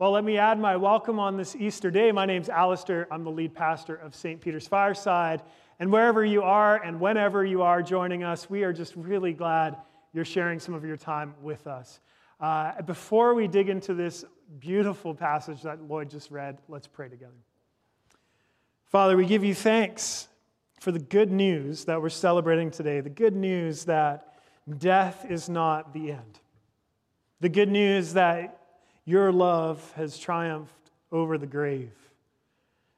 [0.00, 2.12] Well, let me add my welcome on this Easter day.
[2.12, 3.08] My name's Alistair.
[3.10, 4.40] I'm the lead pastor of St.
[4.40, 5.42] Peter's Fireside.
[5.80, 9.76] And wherever you are and whenever you are joining us, we are just really glad
[10.12, 11.98] you're sharing some of your time with us.
[12.38, 14.24] Uh, before we dig into this
[14.60, 17.32] beautiful passage that Lloyd just read, let's pray together.
[18.84, 20.28] Father, we give you thanks
[20.78, 24.36] for the good news that we're celebrating today, the good news that
[24.78, 26.38] death is not the end,
[27.40, 28.57] the good news that
[29.08, 31.94] your love has triumphed over the grave.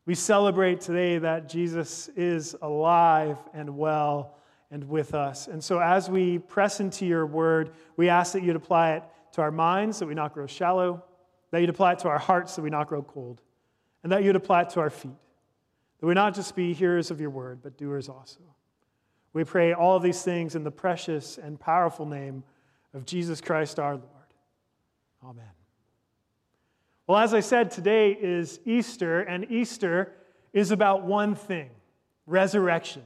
[0.06, 4.34] We celebrate today that Jesus is alive and well
[4.72, 5.46] and with us.
[5.46, 9.04] And so, as we press into your word, we ask that you'd apply it
[9.34, 11.04] to our minds, that we not grow shallow,
[11.52, 13.40] that you'd apply it to our hearts, that we not grow cold,
[14.02, 15.12] and that you'd apply it to our feet,
[16.00, 18.40] that we not just be hearers of your word, but doers also.
[19.32, 22.42] We pray all of these things in the precious and powerful name
[22.94, 24.06] of Jesus Christ our Lord.
[25.24, 25.59] Amen.
[27.10, 30.12] Well, as I said, today is Easter, and Easter
[30.52, 31.70] is about one thing
[32.24, 33.02] resurrection.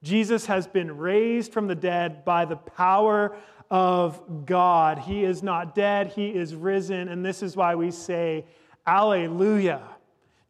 [0.00, 3.36] Jesus has been raised from the dead by the power
[3.68, 5.00] of God.
[5.00, 8.44] He is not dead, he is risen, and this is why we say,
[8.86, 9.82] Alleluia.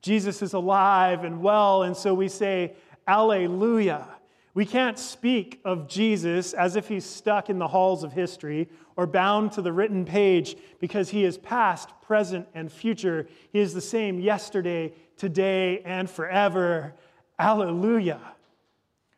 [0.03, 2.75] Jesus is alive and well, and so we say,
[3.09, 4.07] Alleluia.
[4.55, 9.07] We can't speak of Jesus as if he's stuck in the halls of history or
[9.07, 13.27] bound to the written page because he is past, present, and future.
[13.51, 16.95] He is the same yesterday, today, and forever.
[17.39, 18.21] Alleluia.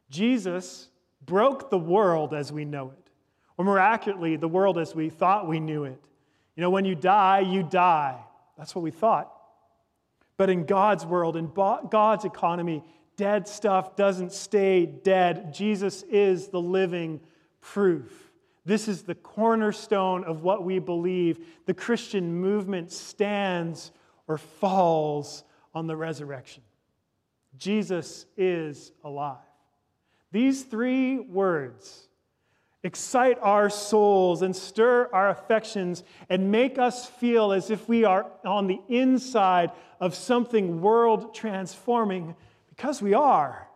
[0.08, 0.88] Jesus
[1.27, 3.10] broke the world as we know it,
[3.58, 6.00] or more accurately, the world as we thought we knew it.
[6.55, 8.20] You know, when you die, you die.
[8.56, 9.32] That's what we thought.
[10.36, 12.84] But in God's world, in God's economy,
[13.16, 15.54] Dead stuff doesn't stay dead.
[15.54, 17.20] Jesus is the living
[17.60, 18.32] proof.
[18.64, 21.46] This is the cornerstone of what we believe.
[21.66, 23.92] The Christian movement stands
[24.26, 26.62] or falls on the resurrection.
[27.58, 29.38] Jesus is alive.
[30.32, 32.08] These three words
[32.83, 38.27] excite our souls and stir our affections and make us feel as if we are
[38.44, 42.34] on the inside of something world transforming
[42.77, 43.68] because we are.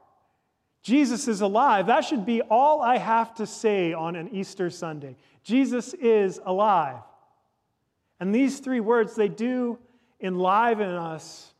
[0.83, 1.87] Jesus is alive.
[1.87, 5.17] That should be all I have to say on an Easter Sunday.
[5.45, 7.03] Jesus is alive.
[8.19, 9.79] And these three words, they do
[10.21, 11.53] enliven us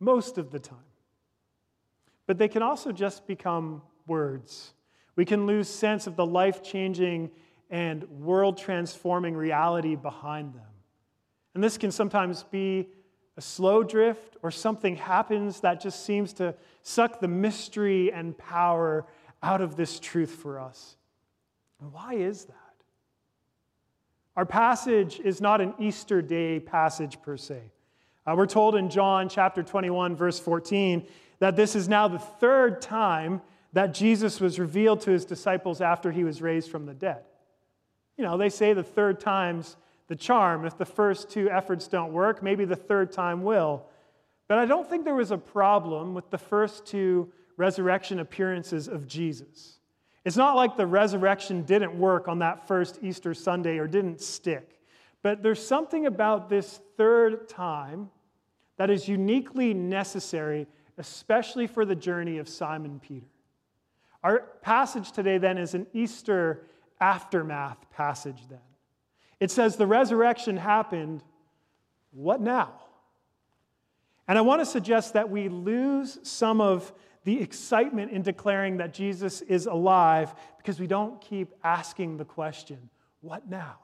[0.00, 0.78] most of the time.
[2.26, 4.72] But they can also just become words.
[5.16, 7.30] We can lose sense of the life changing
[7.70, 10.62] and world transforming reality behind them.
[11.54, 12.88] And this can sometimes be
[13.36, 19.06] a slow drift, or something happens that just seems to suck the mystery and power
[19.42, 20.96] out of this truth for us.
[21.80, 22.54] And why is that?
[24.36, 27.60] Our passage is not an Easter Day passage per se.
[28.26, 31.06] Uh, we're told in John chapter 21, verse 14,
[31.40, 33.42] that this is now the third time
[33.74, 37.22] that Jesus was revealed to his disciples after he was raised from the dead.
[38.16, 39.76] You know, they say the third time's
[40.08, 40.64] the charm.
[40.64, 43.86] If the first two efforts don't work, maybe the third time will.
[44.48, 49.06] But I don't think there was a problem with the first two resurrection appearances of
[49.06, 49.78] Jesus.
[50.24, 54.80] It's not like the resurrection didn't work on that first Easter Sunday or didn't stick.
[55.22, 58.10] But there's something about this third time
[58.76, 60.66] that is uniquely necessary,
[60.98, 63.26] especially for the journey of Simon Peter.
[64.22, 66.66] Our passage today, then, is an Easter
[67.00, 68.58] aftermath passage, then.
[69.40, 71.22] It says the resurrection happened.
[72.12, 72.72] What now?
[74.26, 76.92] And I want to suggest that we lose some of
[77.24, 82.90] the excitement in declaring that Jesus is alive because we don't keep asking the question,
[83.20, 83.76] What now?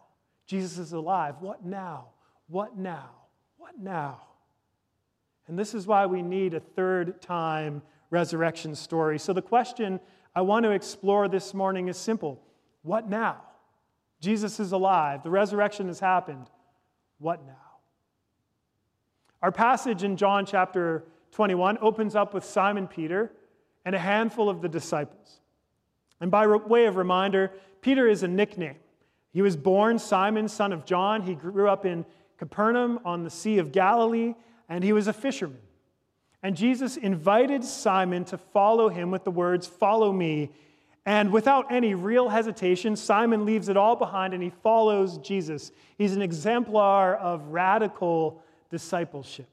[0.46, 1.36] Jesus is alive.
[1.40, 2.08] What now?
[2.48, 3.10] What now?
[3.56, 4.22] What now?
[5.46, 9.18] And this is why we need a third time resurrection story.
[9.18, 10.00] So the question
[10.34, 12.42] I want to explore this morning is simple
[12.82, 13.42] What now?
[14.20, 15.22] Jesus is alive.
[15.22, 16.46] The resurrection has happened.
[17.18, 17.56] What now?
[19.42, 23.32] Our passage in John chapter 21 opens up with Simon Peter
[23.84, 25.40] and a handful of the disciples.
[26.20, 28.76] And by way of reminder, Peter is a nickname.
[29.32, 31.22] He was born Simon, son of John.
[31.22, 32.04] He grew up in
[32.36, 34.34] Capernaum on the Sea of Galilee,
[34.68, 35.60] and he was a fisherman.
[36.42, 40.50] And Jesus invited Simon to follow him with the words, Follow me.
[41.06, 45.72] And without any real hesitation, Simon leaves it all behind and he follows Jesus.
[45.96, 49.48] He's an exemplar of radical discipleship.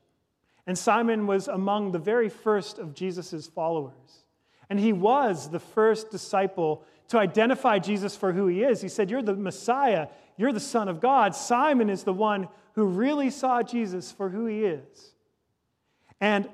[0.65, 4.25] And Simon was among the very first of Jesus' followers.
[4.69, 8.81] And he was the first disciple to identify Jesus for who he is.
[8.81, 11.33] He said, You're the Messiah, you're the Son of God.
[11.33, 15.13] Simon is the one who really saw Jesus for who he is.
[16.19, 16.49] And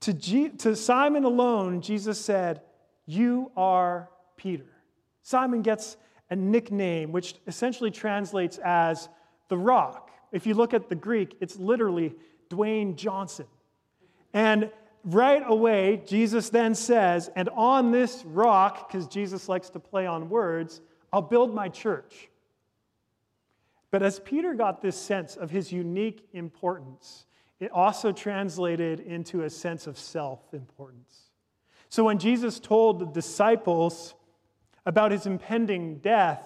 [0.00, 2.60] to, G- to Simon alone, Jesus said,
[3.06, 4.66] You are Peter.
[5.22, 5.96] Simon gets
[6.30, 9.08] a nickname which essentially translates as
[9.48, 10.10] the rock.
[10.32, 12.14] If you look at the Greek, it's literally
[12.50, 13.46] Dwayne Johnson.
[14.32, 14.70] And
[15.04, 20.28] right away, Jesus then says, And on this rock, because Jesus likes to play on
[20.28, 20.80] words,
[21.12, 22.28] I'll build my church.
[23.90, 27.26] But as Peter got this sense of his unique importance,
[27.60, 31.23] it also translated into a sense of self importance.
[31.94, 34.16] So when Jesus told the disciples
[34.84, 36.42] about his impending death,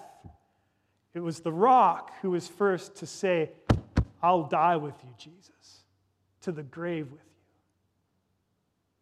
[1.15, 3.49] it was the rock who was first to say,
[4.21, 5.85] I'll die with you, Jesus,
[6.41, 7.51] to the grave with you.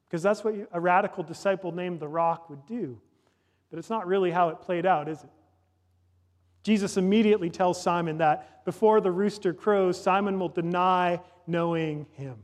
[0.08, 2.98] Because that's what a radical disciple named the rock would do.
[3.70, 5.30] But it's not really how it played out, is it?
[6.64, 12.38] Jesus immediately tells Simon that before the rooster crows, Simon will deny knowing him.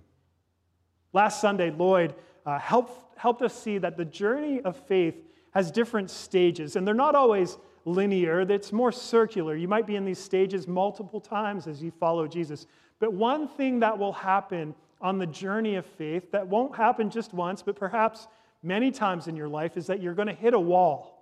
[1.13, 2.15] Last Sunday, Lloyd
[2.45, 5.15] uh, helped, helped us see that the journey of faith
[5.51, 9.55] has different stages, and they're not always linear, it's more circular.
[9.55, 12.65] You might be in these stages multiple times as you follow Jesus.
[12.99, 17.33] But one thing that will happen on the journey of faith that won't happen just
[17.33, 18.27] once, but perhaps
[18.61, 21.19] many times in your life is that you're going to hit a wall.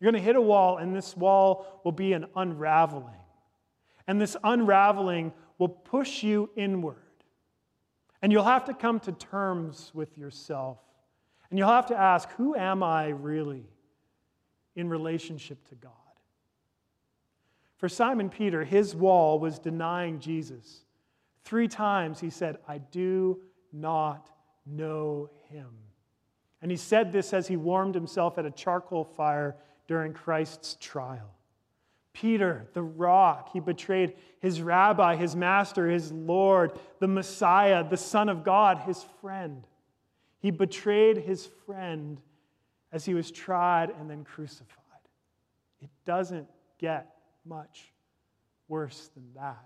[0.00, 3.14] You're going to hit a wall, and this wall will be an unraveling.
[4.06, 7.02] And this unraveling will push you inward.
[8.22, 10.78] And you'll have to come to terms with yourself.
[11.48, 13.66] And you'll have to ask, who am I really
[14.76, 15.92] in relationship to God?
[17.76, 20.84] For Simon Peter, his wall was denying Jesus.
[21.44, 23.40] Three times he said, I do
[23.72, 24.30] not
[24.66, 25.68] know him.
[26.60, 29.56] And he said this as he warmed himself at a charcoal fire
[29.88, 31.34] during Christ's trial.
[32.12, 38.28] Peter, the rock, he betrayed his rabbi, his master, his Lord, the Messiah, the Son
[38.28, 39.66] of God, his friend.
[40.40, 42.20] He betrayed his friend
[42.92, 44.76] as he was tried and then crucified.
[45.80, 46.48] It doesn't
[46.78, 47.14] get
[47.44, 47.92] much
[48.68, 49.64] worse than that.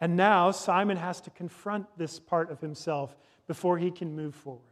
[0.00, 3.16] And now Simon has to confront this part of himself
[3.46, 4.62] before he can move forward.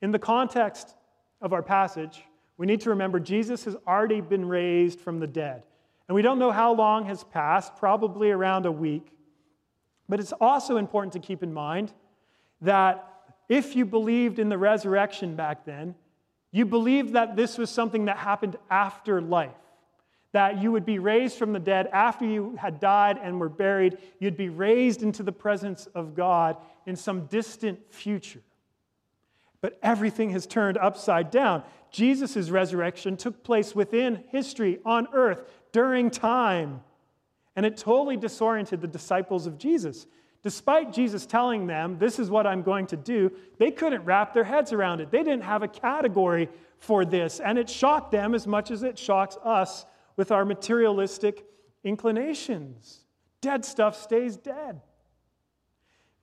[0.00, 0.96] In the context
[1.40, 2.24] of our passage,
[2.56, 5.62] we need to remember Jesus has already been raised from the dead.
[6.08, 9.06] And we don't know how long has passed, probably around a week.
[10.08, 11.92] But it's also important to keep in mind
[12.60, 13.08] that
[13.48, 15.94] if you believed in the resurrection back then,
[16.50, 19.52] you believed that this was something that happened after life
[20.32, 23.98] that you would be raised from the dead after you had died and were buried.
[24.18, 26.56] You'd be raised into the presence of God
[26.86, 28.40] in some distant future.
[29.60, 31.62] But everything has turned upside down.
[31.92, 36.80] Jesus' resurrection took place within history on earth during time.
[37.54, 40.06] And it totally disoriented the disciples of Jesus.
[40.42, 44.44] Despite Jesus telling them, This is what I'm going to do, they couldn't wrap their
[44.44, 45.10] heads around it.
[45.10, 46.48] They didn't have a category
[46.78, 47.40] for this.
[47.40, 49.84] And it shocked them as much as it shocks us
[50.16, 51.44] with our materialistic
[51.84, 53.00] inclinations.
[53.42, 54.80] Dead stuff stays dead.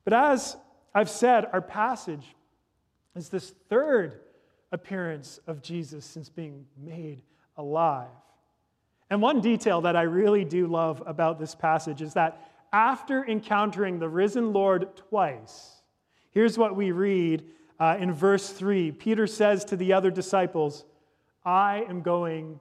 [0.03, 0.57] But as
[0.95, 2.25] I've said, our passage
[3.15, 4.19] is this third
[4.71, 7.21] appearance of Jesus since being made
[7.57, 8.07] alive.
[9.09, 13.97] And one detail that I really do love about this passage is that after encountering
[13.97, 15.81] the risen Lord twice,
[16.31, 17.43] here's what we read
[17.79, 20.85] uh, in verse 3 Peter says to the other disciples,
[21.43, 22.59] I am going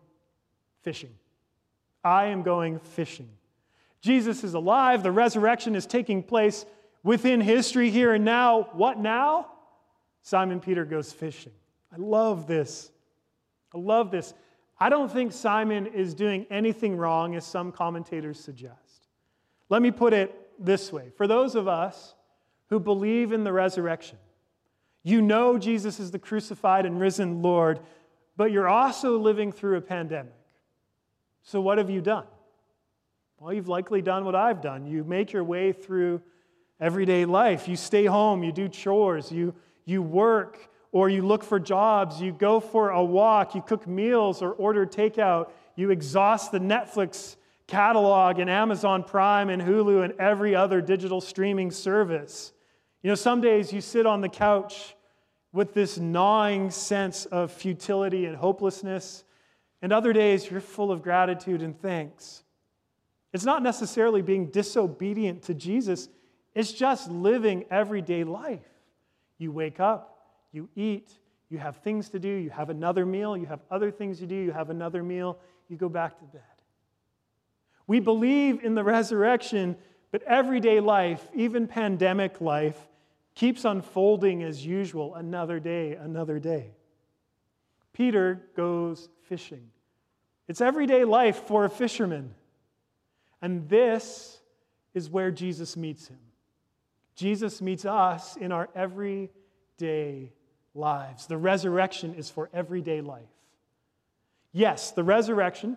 [0.82, 1.14] fishing.
[2.02, 3.28] I am going fishing.
[4.00, 5.02] Jesus is alive.
[5.02, 6.64] The resurrection is taking place
[7.02, 8.68] within history here and now.
[8.72, 9.48] What now?
[10.22, 11.52] Simon Peter goes fishing.
[11.92, 12.90] I love this.
[13.74, 14.34] I love this.
[14.80, 19.08] I don't think Simon is doing anything wrong, as some commentators suggest.
[19.68, 22.14] Let me put it this way for those of us
[22.68, 24.18] who believe in the resurrection,
[25.02, 27.80] you know Jesus is the crucified and risen Lord,
[28.36, 30.34] but you're also living through a pandemic.
[31.42, 32.26] So, what have you done?
[33.38, 34.86] Well, you've likely done what I've done.
[34.86, 36.20] You make your way through
[36.80, 37.68] everyday life.
[37.68, 39.54] You stay home, you do chores, you,
[39.84, 44.42] you work, or you look for jobs, you go for a walk, you cook meals
[44.42, 50.54] or order takeout, you exhaust the Netflix catalog and Amazon Prime and Hulu and every
[50.54, 52.52] other digital streaming service.
[53.02, 54.96] You know, some days you sit on the couch
[55.52, 59.24] with this gnawing sense of futility and hopelessness.
[59.80, 62.42] And other days, you're full of gratitude and thanks.
[63.32, 66.08] It's not necessarily being disobedient to Jesus,
[66.54, 68.66] it's just living everyday life.
[69.38, 70.17] You wake up,
[70.52, 71.10] you eat,
[71.48, 74.34] you have things to do, you have another meal, you have other things to do,
[74.34, 75.38] you have another meal,
[75.68, 76.42] you go back to bed.
[77.86, 79.76] We believe in the resurrection,
[80.10, 82.78] but everyday life, even pandemic life,
[83.34, 86.72] keeps unfolding as usual, another day, another day.
[87.92, 89.70] Peter goes fishing.
[90.48, 92.34] It's everyday life for a fisherman.
[93.40, 94.38] And this
[94.94, 96.18] is where Jesus meets him.
[97.14, 100.32] Jesus meets us in our everyday
[100.78, 101.26] lives.
[101.26, 103.28] The resurrection is for everyday life.
[104.52, 105.76] Yes, the resurrection,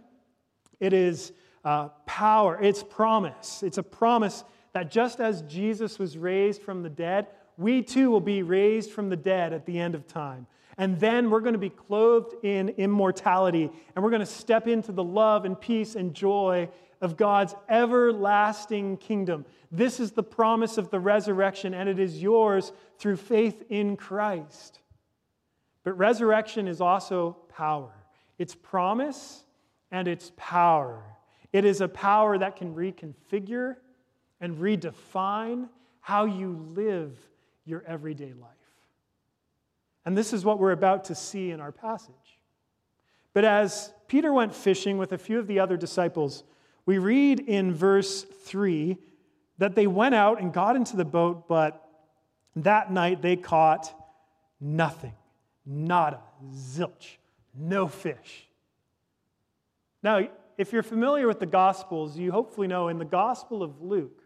[0.80, 1.34] it is
[1.66, 3.64] uh, power, it's promise.
[3.64, 4.44] It's a promise
[4.74, 7.28] that just as Jesus was raised from the dead,
[7.58, 10.48] we too will be raised from the dead at the end of time.
[10.78, 14.92] And then we're going to be clothed in immortality, and we're going to step into
[14.92, 16.70] the love and peace and joy
[17.02, 19.46] of God's everlasting kingdom.
[19.72, 24.80] This is the promise of the resurrection, and it is yours through faith in Christ.
[25.84, 27.92] But resurrection is also power.
[28.38, 29.44] It's promise
[29.92, 31.04] and it's power.
[31.54, 33.76] It is a power that can reconfigure
[34.40, 35.70] and redefine
[36.00, 37.18] how you live
[37.66, 38.50] your everyday life.
[40.06, 42.16] And this is what we're about to see in our passage.
[43.34, 46.44] But as Peter went fishing with a few of the other disciples,
[46.86, 48.98] we read in verse 3
[49.60, 51.88] that they went out and got into the boat, but
[52.56, 53.94] that night they caught
[54.60, 55.14] nothing.
[55.66, 56.22] Nada.
[56.54, 57.18] Zilch.
[57.56, 58.48] No fish.
[60.04, 60.28] Now,
[60.58, 64.24] if you're familiar with the Gospels, you hopefully know in the Gospel of Luke,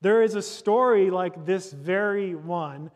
[0.00, 2.90] there is a story like this very one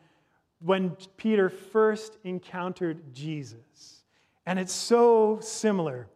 [0.60, 4.02] when Peter first encountered Jesus.
[4.46, 6.06] And it's so similar.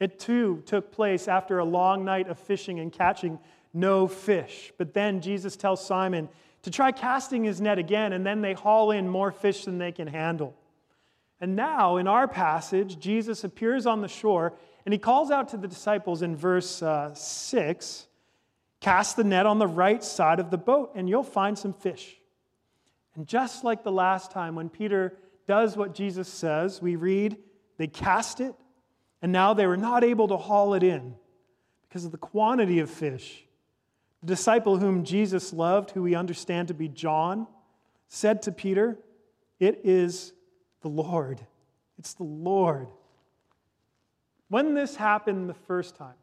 [0.00, 3.38] It too took place after a long night of fishing and catching
[3.74, 4.72] no fish.
[4.78, 6.28] But then Jesus tells Simon
[6.62, 9.92] to try casting his net again, and then they haul in more fish than they
[9.92, 10.54] can handle.
[11.40, 14.54] And now, in our passage, Jesus appears on the shore
[14.84, 18.06] and he calls out to the disciples in verse uh, 6
[18.80, 22.16] Cast the net on the right side of the boat, and you'll find some fish.
[23.16, 27.36] And just like the last time when Peter does what Jesus says, we read,
[27.76, 28.54] they cast it,
[29.20, 31.16] and now they were not able to haul it in
[31.88, 33.44] because of the quantity of fish.
[34.20, 37.46] The disciple whom Jesus loved, who we understand to be John,
[38.08, 38.98] said to Peter,
[39.58, 40.32] It is
[40.88, 41.40] the Lord.
[41.98, 42.88] It's the Lord.
[44.48, 46.14] When this happened the first time,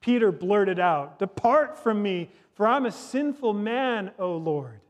[0.00, 4.80] Peter blurted out, Depart from me, for I'm a sinful man, O Lord.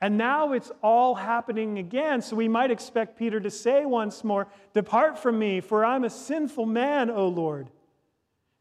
[0.00, 2.20] And now it's all happening again.
[2.20, 6.10] So we might expect Peter to say once more, Depart from me, for I'm a
[6.10, 7.68] sinful man, O Lord.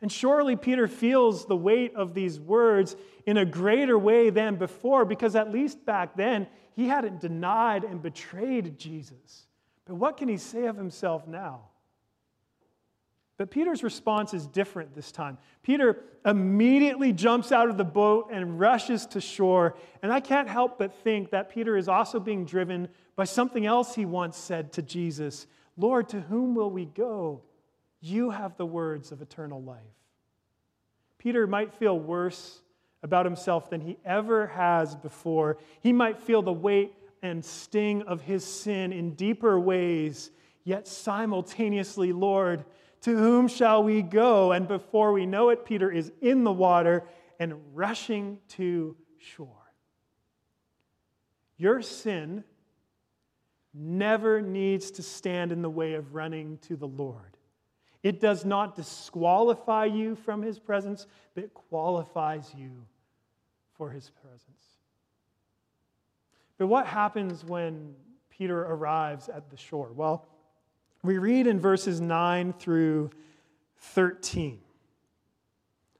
[0.05, 2.95] And surely Peter feels the weight of these words
[3.25, 6.45] in a greater way than before, because at least back then
[6.75, 9.47] he hadn't denied and betrayed Jesus.
[9.83, 11.69] But what can he say of himself now?
[13.37, 15.39] But Peter's response is different this time.
[15.63, 19.75] Peter immediately jumps out of the boat and rushes to shore.
[20.03, 23.95] And I can't help but think that Peter is also being driven by something else
[23.95, 25.47] he once said to Jesus
[25.77, 27.41] Lord, to whom will we go?
[28.05, 29.81] You have the words of eternal life.
[31.17, 32.61] Peter might feel worse
[33.01, 35.57] about himself than he ever has before.
[35.81, 36.93] He might feel the weight
[37.23, 40.29] and sting of his sin in deeper ways,
[40.63, 42.63] yet simultaneously, Lord,
[43.01, 44.51] to whom shall we go?
[44.51, 47.05] And before we know it, Peter is in the water
[47.39, 49.73] and rushing to shore.
[51.57, 52.43] Your sin
[53.73, 57.34] never needs to stand in the way of running to the Lord.
[58.05, 62.85] It does not disqualify you from his presence, but qualifies you
[63.79, 64.61] for his presence.
[66.59, 67.95] But what happens when
[68.29, 69.91] Peter arrives at the shore?
[69.91, 70.27] Well,
[71.01, 73.09] we read in verses 9 through
[73.77, 74.59] 13.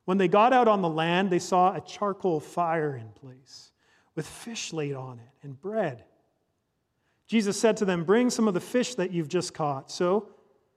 [0.06, 3.72] When they got out on the land, they saw a charcoal fire in place
[4.14, 6.04] with fish laid on it and bread.
[7.26, 9.90] Jesus said to them, Bring some of the fish that you've just caught.
[9.90, 10.30] So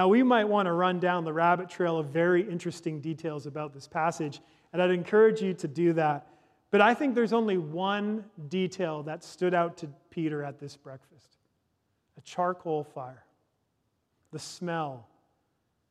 [0.00, 3.74] Now, we might want to run down the rabbit trail of very interesting details about
[3.74, 4.40] this passage,
[4.72, 6.26] and I'd encourage you to do that.
[6.70, 11.36] But I think there's only one detail that stood out to Peter at this breakfast.
[12.16, 13.26] A charcoal fire,
[14.32, 15.06] the smell.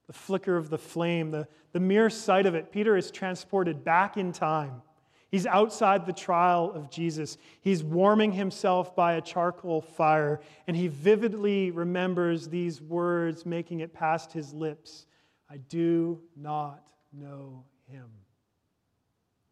[0.08, 4.18] The flicker of the flame, the, the mere sight of it, Peter is transported back
[4.18, 4.82] in time.
[5.30, 7.38] He's outside the trial of Jesus.
[7.62, 13.94] He's warming himself by a charcoal fire, and he vividly remembers these words making it
[13.94, 15.06] past his lips
[15.52, 18.06] I do not know him.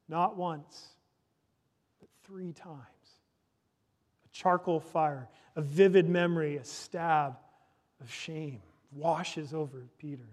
[0.08, 0.90] Not once,
[2.00, 2.78] but three times.
[4.26, 7.38] A charcoal fire, a vivid memory, a stab
[8.00, 10.30] of shame washes over Peter.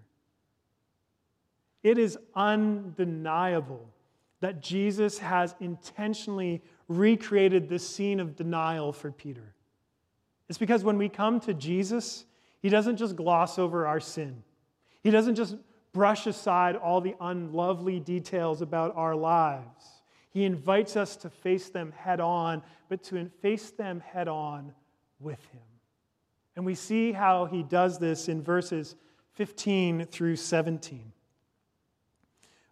[1.83, 3.87] It is undeniable
[4.45, 9.55] that Jesus has intentionally recreated this scene of denial for Peter.
[10.47, 12.25] It's because when we come to Jesus,
[12.61, 14.43] he doesn't just gloss over our sin.
[15.01, 15.55] He doesn't just
[15.93, 19.83] brush aside all the unlovely details about our lives.
[20.29, 24.75] He invites us to face them head on, but to face them head on
[25.19, 25.61] with Him.
[26.55, 28.95] And we see how He does this in verses
[29.33, 31.13] 15 through 17.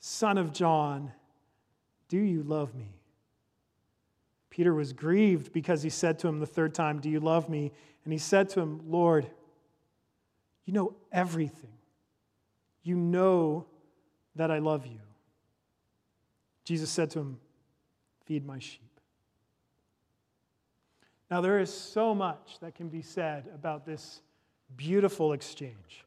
[0.00, 1.12] son of John,
[2.08, 2.94] do you love me?
[4.50, 7.70] Peter was grieved because he said to him the third time, Do you love me?
[8.04, 9.28] And he said to him, Lord,
[10.64, 11.70] you know everything.
[12.82, 13.66] You know
[14.34, 15.00] that I love you.
[16.64, 17.38] Jesus said to him,
[18.24, 18.82] Feed my sheep.
[21.30, 24.22] Now, there is so much that can be said about this
[24.76, 26.04] beautiful exchange.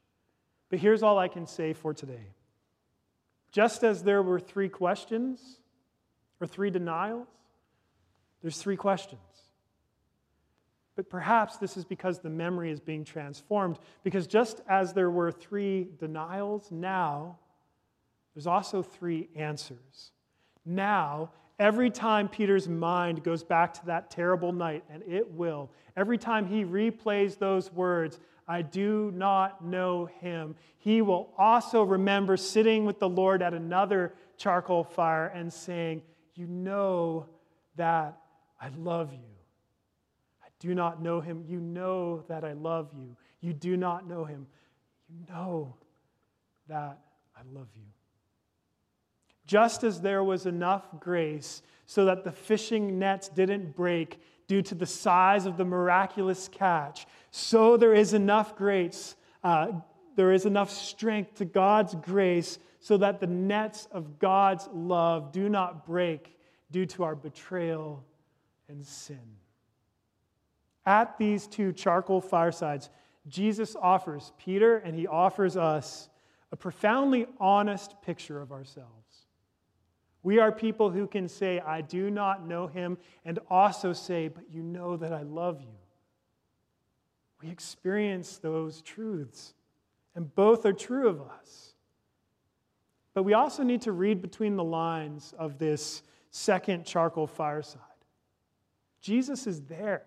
[0.69, 2.33] But here's all I can say for today.
[3.51, 5.59] Just as there were three questions
[6.39, 7.27] or three denials,
[8.41, 9.21] there's three questions.
[10.95, 13.79] But perhaps this is because the memory is being transformed.
[14.03, 17.39] Because just as there were three denials, now
[18.33, 20.11] there's also three answers.
[20.65, 26.17] Now, every time Peter's mind goes back to that terrible night, and it will, every
[26.17, 28.19] time he replays those words,
[28.51, 30.55] I do not know him.
[30.77, 36.01] He will also remember sitting with the Lord at another charcoal fire and saying,
[36.35, 37.27] You know
[37.77, 38.17] that
[38.59, 39.37] I love you.
[40.43, 41.45] I do not know him.
[41.47, 43.15] You know that I love you.
[43.39, 44.47] You do not know him.
[45.07, 45.77] You know
[46.67, 46.99] that
[47.33, 47.87] I love you.
[49.45, 54.75] Just as there was enough grace so that the fishing nets didn't break due to
[54.75, 59.67] the size of the miraculous catch, so there is enough grace, uh,
[60.15, 65.47] there is enough strength to God's grace so that the nets of God's love do
[65.47, 66.37] not break
[66.71, 68.03] due to our betrayal
[68.67, 69.37] and sin.
[70.85, 72.89] At these two charcoal firesides,
[73.27, 76.09] Jesus offers Peter and he offers us
[76.51, 79.10] a profoundly honest picture of ourselves.
[80.23, 84.43] We are people who can say, I do not know him, and also say, But
[84.51, 85.77] you know that I love you.
[87.41, 89.53] We experience those truths,
[90.15, 91.73] and both are true of us.
[93.13, 97.81] But we also need to read between the lines of this second charcoal fireside.
[99.01, 100.03] Jesus is there,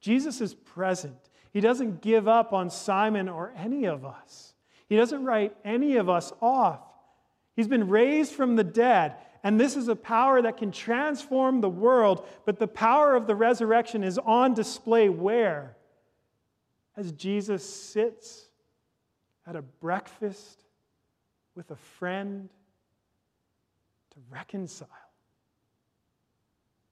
[0.00, 1.16] Jesus is present.
[1.52, 4.54] He doesn't give up on Simon or any of us,
[4.88, 6.89] He doesn't write any of us off.
[7.56, 9.14] He's been raised from the dead.
[9.42, 13.34] And this is a power that can transform the world, but the power of the
[13.34, 15.76] resurrection is on display where?
[16.96, 18.46] As Jesus sits
[19.46, 20.62] at a breakfast
[21.54, 22.50] with a friend
[24.10, 24.88] to reconcile.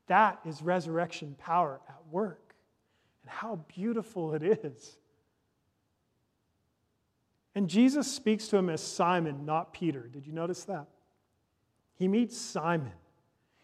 [0.07, 2.55] That is resurrection power at work.
[3.23, 4.97] And how beautiful it is.
[7.59, 10.07] And Jesus speaks to him as Simon, not Peter.
[10.07, 10.87] Did you notice that?
[11.97, 12.93] He meets Simon.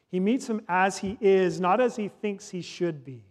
[0.09, 3.23] He meets him as he is, not as he thinks he should be.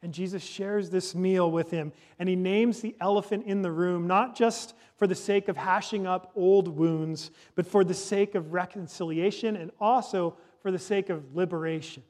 [0.00, 1.90] And Jesus shares this meal with him,
[2.20, 6.06] and he names the elephant in the room, not just for the sake of hashing
[6.06, 11.34] up old wounds, but for the sake of reconciliation and also for the sake of
[11.34, 12.04] liberation.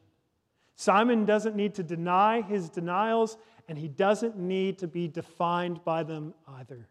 [0.76, 6.02] Simon doesn't need to deny his denials, and he doesn't need to be defined by
[6.02, 6.87] them either.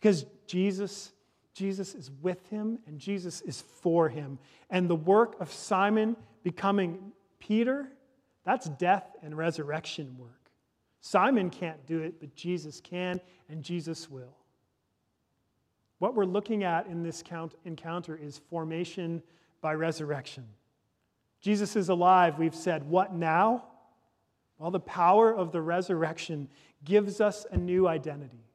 [0.00, 1.12] Because Jesus,
[1.52, 4.38] Jesus is with him and Jesus is for him.
[4.70, 7.86] And the work of Simon becoming Peter,
[8.46, 10.50] that's death and resurrection work.
[11.02, 14.36] Simon can't do it, but Jesus can and Jesus will.
[15.98, 19.22] What we're looking at in this count, encounter is formation
[19.60, 20.46] by resurrection.
[21.42, 22.88] Jesus is alive, we've said.
[22.88, 23.64] What now?
[24.58, 26.48] Well, the power of the resurrection
[26.84, 28.49] gives us a new identity.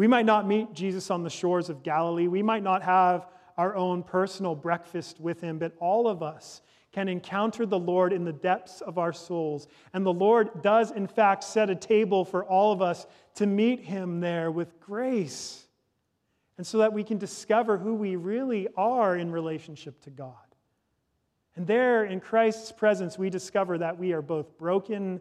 [0.00, 2.26] We might not meet Jesus on the shores of Galilee.
[2.26, 3.26] We might not have
[3.58, 8.24] our own personal breakfast with him, but all of us can encounter the Lord in
[8.24, 9.68] the depths of our souls.
[9.92, 13.84] And the Lord does, in fact, set a table for all of us to meet
[13.84, 15.66] him there with grace.
[16.56, 20.32] And so that we can discover who we really are in relationship to God.
[21.56, 25.20] And there, in Christ's presence, we discover that we are both broken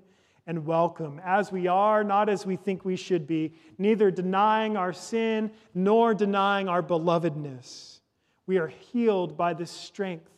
[0.49, 4.91] and welcome, as we are, not as we think we should be, neither denying our
[4.91, 7.99] sin nor denying our belovedness.
[8.47, 10.31] We are healed by the strength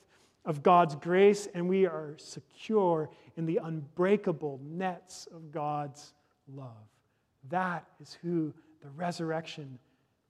[0.43, 6.11] of God's grace, and we are secure in the unbreakable nets of God's
[6.53, 6.89] love.
[7.47, 9.79] That is who the resurrection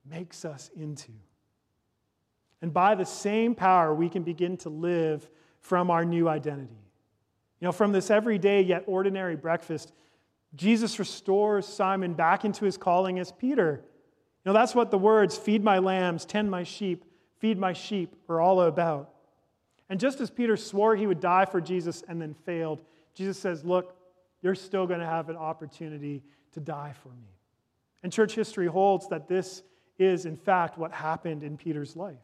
[0.08, 1.12] makes us into.
[2.62, 5.28] And by the same power, we can begin to live
[5.60, 6.81] from our new identity.
[7.62, 9.93] You know, from this everyday yet ordinary breakfast,
[10.56, 13.84] Jesus restores Simon back into his calling as Peter.
[14.43, 17.06] You know, that's what the words feed my lambs, tend my sheep,
[17.39, 19.12] feed my sheep are all about.
[19.89, 22.82] And just as Peter swore he would die for Jesus and then failed,
[23.13, 23.95] Jesus says, Look,
[24.41, 27.38] you're still going to have an opportunity to die for me.
[28.02, 29.62] And church history holds that this
[30.00, 32.17] is, in fact, what happened in Peter's life.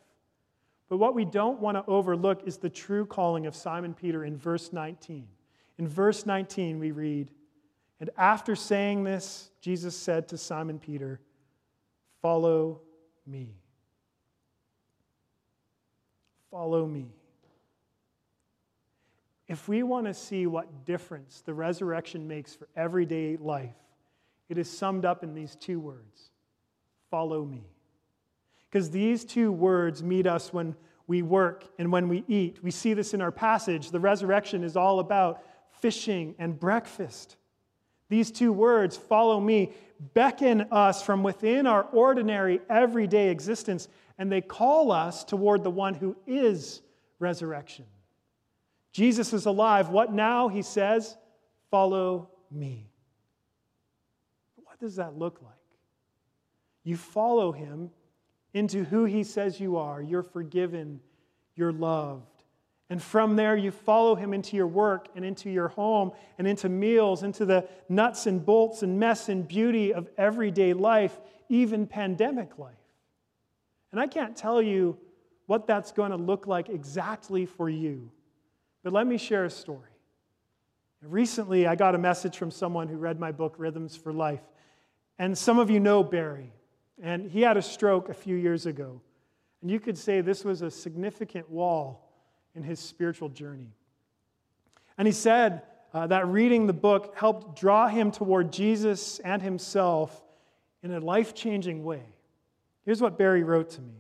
[0.90, 4.38] But what we don't want to overlook is the true calling of Simon Peter in
[4.38, 5.28] verse 19.
[5.78, 7.32] In verse 19, we read,
[8.00, 11.20] And after saying this, Jesus said to Simon Peter,
[12.22, 12.82] Follow
[13.26, 13.56] me.
[16.50, 17.08] Follow me.
[19.48, 23.76] If we want to see what difference the resurrection makes for everyday life,
[24.50, 26.32] it is summed up in these two words
[27.10, 27.64] follow me.
[28.70, 30.76] Because these two words meet us when
[31.08, 32.62] we work and when we eat.
[32.62, 33.92] We see this in our passage.
[33.92, 35.42] The resurrection is all about
[35.80, 37.38] fishing and breakfast.
[38.10, 39.74] These two words, follow me,
[40.14, 45.94] beckon us from within our ordinary, everyday existence, and they call us toward the one
[45.94, 46.82] who is
[47.20, 47.86] resurrection.
[48.92, 49.90] Jesus is alive.
[49.90, 50.48] What now?
[50.48, 51.18] He says,
[51.70, 52.90] follow me.
[54.56, 55.54] What does that look like?
[56.84, 57.92] You follow him
[58.58, 60.02] into who He says you are.
[60.02, 61.00] You're forgiven,
[61.56, 62.26] you're loved.
[62.90, 66.70] And from there, you follow Him into your work and into your home and into
[66.70, 72.58] meals, into the nuts and bolts and mess and beauty of everyday life, even pandemic
[72.58, 72.74] life.
[73.92, 74.98] And I can't tell you
[75.48, 78.12] what that's going to look like exactly for you,
[78.84, 79.90] but let me share a story.
[81.02, 84.42] Recently, I got a message from someone who read my book, Rhythms for Life.
[85.20, 86.52] And some of you know Barry.
[87.02, 89.02] And he had a stroke a few years ago.
[89.62, 92.12] And you could say this was a significant wall
[92.56, 93.72] in his spiritual journey.
[94.98, 100.24] And he said uh, that reading the book helped draw him toward Jesus and himself
[100.84, 102.04] in a life changing way.
[102.86, 103.96] Here's what Barry wrote to me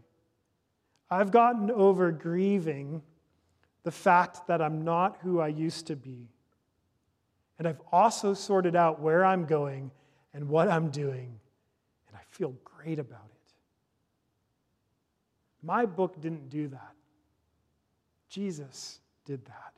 [1.10, 3.02] I've gotten over grieving
[3.84, 6.28] the fact that I'm not who I used to be.
[7.58, 9.92] And I've also sorted out where I'm going
[10.34, 11.40] and what I'm doing.
[12.38, 13.54] Feel great about it.
[15.63, 16.93] My book didn't do that.
[18.30, 19.73] Jesus did that.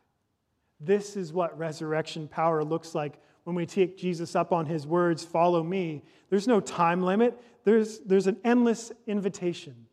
[0.81, 3.13] This is what resurrection power looks like
[3.45, 6.03] when we take Jesus up on his words, follow me.
[6.29, 9.87] There's no time limit, there's, there's an endless invitation.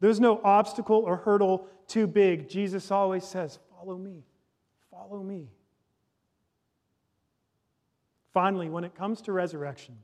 [0.00, 2.48] There's no obstacle or hurdle too big.
[2.48, 4.24] Jesus always says, Follow me,
[4.90, 5.48] follow me.
[8.34, 9.96] Finally, when it comes to resurrection,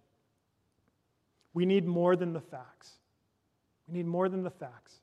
[1.55, 2.93] we need more than the facts.
[3.88, 5.01] We need more than the facts.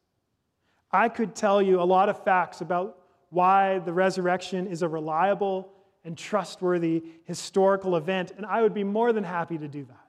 [0.92, 2.98] I could tell you a lot of facts about
[3.30, 5.72] why the resurrection is a reliable
[6.04, 10.08] and trustworthy historical event, and I would be more than happy to do that.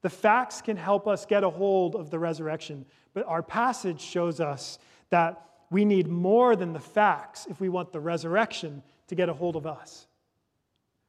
[0.00, 4.40] The facts can help us get a hold of the resurrection, but our passage shows
[4.40, 4.78] us
[5.10, 9.34] that we need more than the facts if we want the resurrection to get a
[9.34, 10.06] hold of us.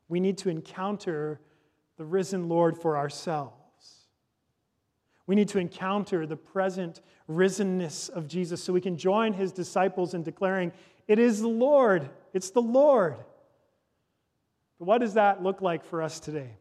[0.08, 1.40] We need to encounter
[1.98, 3.65] the risen Lord for ourselves.
[5.28, 10.14] We need to encounter the present risenness of Jesus so we can join his disciples
[10.14, 10.72] in declaring,
[11.08, 12.10] It is the Lord.
[12.34, 13.18] It's the Lord.
[14.78, 16.58] But what does that look like for us today?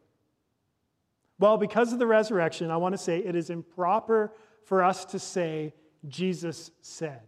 [1.38, 4.32] Well, because of the resurrection, I want to say it is improper
[4.64, 5.74] for us to say,
[6.08, 7.22] Jesus said.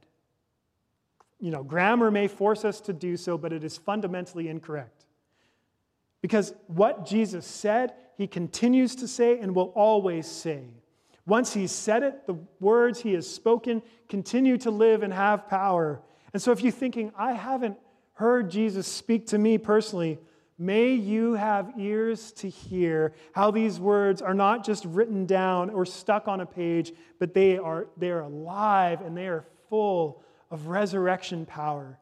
[1.39, 5.05] You know, grammar may force us to do so, but it is fundamentally incorrect.
[6.23, 10.65] Because what Jesus said, he continues to say and will always say.
[11.27, 16.01] Once he's said it, the words he has spoken continue to live and have power.
[16.33, 17.77] And so if you're thinking, I haven't
[18.15, 20.19] heard Jesus speak to me personally,
[20.57, 25.85] may you have ears to hear how these words are not just written down or
[25.85, 30.69] stuck on a page, but they are, they are alive and they are full of
[30.69, 31.99] resurrection power.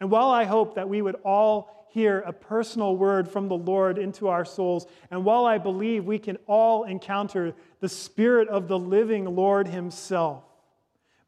[0.00, 3.96] And while I hope that we would all hear a personal word from the Lord
[3.96, 8.78] into our souls, and while I believe we can all encounter the Spirit of the
[8.78, 10.44] living Lord Himself,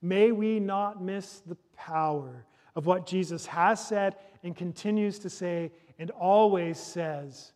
[0.02, 2.44] may we not miss the power
[2.76, 7.54] of what Jesus has said and continues to say and always says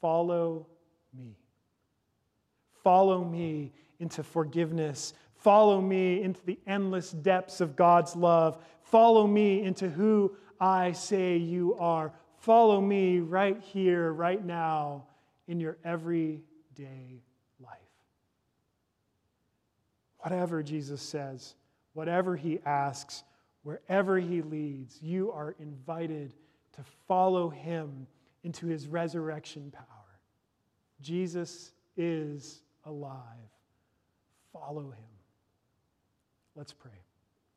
[0.00, 0.66] follow
[1.14, 1.36] me.
[2.82, 5.12] Follow me into forgiveness.
[5.34, 8.56] Follow me into the endless depths of God's love.
[8.80, 12.12] Follow me into who I say you are.
[12.40, 15.04] Follow me right here, right now,
[15.46, 17.22] in your everyday
[17.62, 17.78] life.
[20.18, 21.54] Whatever Jesus says,
[21.92, 23.24] whatever he asks,
[23.62, 26.32] wherever he leads, you are invited
[26.72, 28.06] to follow him
[28.42, 29.84] into his resurrection power.
[31.02, 33.20] Jesus is alive.
[34.50, 35.10] Follow him.
[36.56, 36.99] Let's pray.